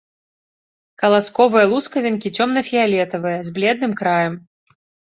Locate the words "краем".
4.05-4.33